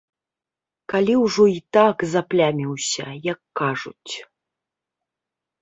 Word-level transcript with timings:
Калі 0.93 1.13
ўжо 1.23 1.45
і 1.57 1.59
так 1.77 1.97
запляміўся, 2.13 3.05
як 3.31 3.39
кажуць. 3.63 4.13